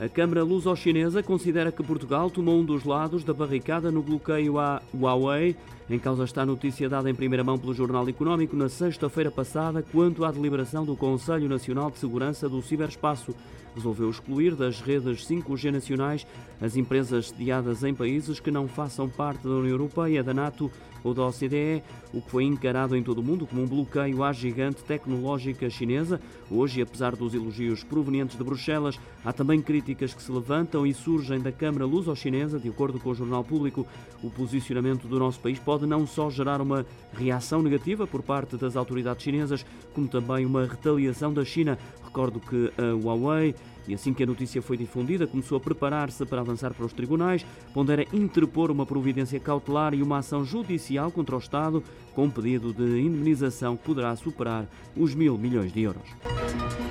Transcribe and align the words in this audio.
A 0.00 0.08
Câmara 0.08 0.42
Luso-Chinesa 0.42 1.22
considera 1.22 1.70
que 1.70 1.82
Portugal 1.82 2.30
tomou 2.30 2.58
um 2.58 2.64
dos 2.64 2.84
lados 2.84 3.22
da 3.22 3.34
barricada 3.34 3.90
no 3.90 4.02
bloqueio 4.02 4.58
à 4.58 4.80
Huawei. 4.94 5.54
Em 5.90 5.98
causa 5.98 6.24
está 6.24 6.40
a 6.40 6.46
notícia 6.46 6.88
dada 6.88 7.10
em 7.10 7.14
primeira 7.14 7.44
mão 7.44 7.58
pelo 7.58 7.74
Jornal 7.74 8.08
Económico 8.08 8.56
na 8.56 8.70
sexta-feira 8.70 9.30
passada 9.30 9.84
quanto 9.92 10.24
à 10.24 10.32
deliberação 10.32 10.86
do 10.86 10.96
Conselho 10.96 11.50
Nacional 11.50 11.90
de 11.90 11.98
Segurança 11.98 12.48
do 12.48 12.62
Ciberespaço. 12.62 13.34
Resolveu 13.74 14.08
excluir 14.08 14.54
das 14.54 14.80
redes 14.80 15.26
5G 15.26 15.70
nacionais 15.70 16.26
as 16.60 16.76
empresas 16.76 17.28
sediadas 17.28 17.84
em 17.84 17.94
países 17.94 18.40
que 18.40 18.50
não 18.50 18.66
façam 18.66 19.06
parte 19.06 19.44
da 19.44 19.50
União 19.50 19.72
Europeia, 19.72 20.24
da 20.24 20.32
NATO 20.32 20.70
ou 21.02 21.14
da 21.14 21.26
OCDE, 21.26 21.82
o 22.12 22.20
que 22.20 22.30
foi 22.30 22.44
encarado 22.44 22.96
em 22.96 23.02
todo 23.02 23.18
o 23.18 23.22
mundo 23.22 23.46
como 23.46 23.62
um 23.62 23.66
bloqueio 23.66 24.22
à 24.22 24.32
gigante 24.32 24.84
tecnológica 24.84 25.70
chinesa. 25.70 26.20
Hoje, 26.50 26.82
apesar 26.82 27.16
dos 27.16 27.32
elogios 27.34 27.82
provenientes 27.82 28.36
de 28.36 28.44
Bruxelas, 28.44 28.98
há 29.24 29.32
também 29.32 29.62
críticas 29.62 29.89
que 29.94 30.22
se 30.22 30.30
levantam 30.30 30.86
e 30.86 30.94
surgem 30.94 31.40
da 31.40 31.52
Câmara 31.52 31.84
Luso-Chinesa. 31.84 32.58
De 32.58 32.68
acordo 32.68 32.98
com 32.98 33.10
o 33.10 33.14
Jornal 33.14 33.44
Público, 33.44 33.86
o 34.22 34.30
posicionamento 34.30 35.06
do 35.06 35.18
nosso 35.18 35.40
país 35.40 35.58
pode 35.58 35.86
não 35.86 36.06
só 36.06 36.30
gerar 36.30 36.60
uma 36.60 36.86
reação 37.12 37.62
negativa 37.62 38.06
por 38.06 38.22
parte 38.22 38.56
das 38.56 38.76
autoridades 38.76 39.22
chinesas, 39.22 39.64
como 39.92 40.08
também 40.08 40.46
uma 40.46 40.66
retaliação 40.66 41.32
da 41.32 41.44
China. 41.44 41.78
Recordo 42.04 42.40
que 42.40 42.72
a 42.76 42.94
Huawei 43.04 43.54
e 43.88 43.94
assim 43.94 44.12
que 44.12 44.22
a 44.22 44.26
notícia 44.26 44.62
foi 44.62 44.76
difundida, 44.76 45.26
começou 45.26 45.56
a 45.56 45.60
preparar-se 45.60 46.24
para 46.24 46.40
avançar 46.40 46.72
para 46.74 46.86
os 46.86 46.92
tribunais, 46.92 47.44
pondera 47.74 48.04
interpor 48.12 48.70
uma 48.70 48.86
providência 48.86 49.40
cautelar 49.40 49.94
e 49.94 50.02
uma 50.02 50.18
ação 50.18 50.44
judicial 50.44 51.10
contra 51.10 51.34
o 51.34 51.38
Estado, 51.38 51.82
com 52.14 52.24
um 52.24 52.30
pedido 52.30 52.72
de 52.72 53.00
indemnização 53.00 53.76
que 53.76 53.84
poderá 53.84 54.14
superar 54.16 54.66
os 54.96 55.14
mil 55.14 55.36
milhões 55.36 55.72
de 55.72 55.82
euros. 55.82 56.89